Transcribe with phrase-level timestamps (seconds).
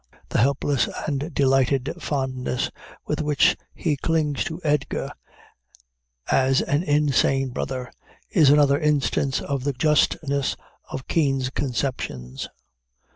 [0.29, 2.71] The helpless and delighted fondness
[3.05, 5.11] with which he clings to Edgar,
[6.31, 7.91] as an insane brother,
[8.31, 10.55] is another instance of the justness
[10.89, 12.49] of Kean's conceptions.